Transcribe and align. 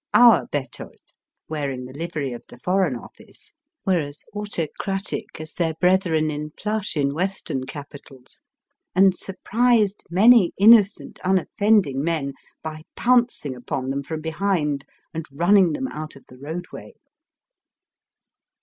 Our 0.15 0.47
bettos, 0.47 1.13
wearing 1.47 1.85
the 1.85 1.93
livery 1.93 2.33
of 2.33 2.43
the 2.49 2.57
Foreign 2.57 2.95
Office, 2.95 3.53
were 3.85 3.99
as 3.99 4.23
auto 4.33 4.65
cratic 4.81 5.39
as 5.39 5.53
their 5.53 5.75
brethren 5.75 6.31
in 6.31 6.53
plush 6.57 6.97
in 6.97 7.13
Western 7.13 7.67
capitals, 7.67 8.41
and 8.95 9.13
surprised 9.15 10.03
many 10.09 10.53
innocent 10.57 11.19
un 11.23 11.37
offending 11.37 12.03
men 12.03 12.33
by 12.63 12.81
pouncing 12.95 13.55
upon 13.55 13.91
them 13.91 14.01
from 14.01 14.21
behind 14.21 14.85
and 15.13 15.27
running 15.31 15.73
them 15.73 15.87
out 15.89 16.15
of 16.15 16.25
the 16.25 16.39
roadway. 16.39 16.95